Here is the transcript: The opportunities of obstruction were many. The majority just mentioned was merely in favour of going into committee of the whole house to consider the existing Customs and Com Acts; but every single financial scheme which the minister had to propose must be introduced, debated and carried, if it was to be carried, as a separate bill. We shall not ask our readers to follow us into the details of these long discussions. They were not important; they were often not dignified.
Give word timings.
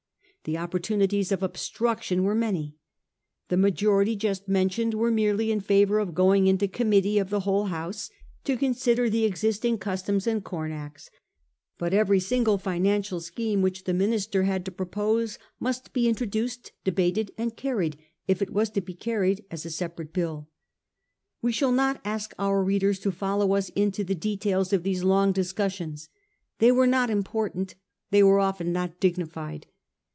The 0.43 0.57
opportunities 0.57 1.31
of 1.31 1.43
obstruction 1.43 2.23
were 2.23 2.33
many. 2.33 2.75
The 3.49 3.57
majority 3.57 4.15
just 4.15 4.47
mentioned 4.47 4.95
was 4.95 5.13
merely 5.13 5.51
in 5.51 5.59
favour 5.59 5.99
of 5.99 6.15
going 6.15 6.47
into 6.47 6.67
committee 6.67 7.19
of 7.19 7.29
the 7.29 7.41
whole 7.41 7.65
house 7.65 8.09
to 8.45 8.57
consider 8.57 9.07
the 9.07 9.23
existing 9.25 9.77
Customs 9.77 10.25
and 10.25 10.43
Com 10.43 10.71
Acts; 10.71 11.11
but 11.77 11.93
every 11.93 12.19
single 12.19 12.57
financial 12.57 13.21
scheme 13.21 13.61
which 13.61 13.83
the 13.83 13.93
minister 13.93 14.41
had 14.41 14.65
to 14.65 14.71
propose 14.71 15.37
must 15.59 15.93
be 15.93 16.09
introduced, 16.09 16.71
debated 16.83 17.29
and 17.37 17.55
carried, 17.55 17.99
if 18.27 18.41
it 18.41 18.49
was 18.49 18.71
to 18.71 18.81
be 18.81 18.95
carried, 18.95 19.45
as 19.51 19.63
a 19.63 19.69
separate 19.69 20.11
bill. 20.11 20.49
We 21.43 21.51
shall 21.51 21.71
not 21.71 22.01
ask 22.03 22.33
our 22.39 22.63
readers 22.63 22.97
to 23.01 23.11
follow 23.11 23.53
us 23.53 23.69
into 23.75 24.03
the 24.03 24.15
details 24.15 24.73
of 24.73 24.81
these 24.81 25.03
long 25.03 25.33
discussions. 25.33 26.09
They 26.57 26.71
were 26.71 26.87
not 26.87 27.11
important; 27.11 27.75
they 28.09 28.23
were 28.23 28.39
often 28.39 28.73
not 28.73 28.99
dignified. 28.99 29.67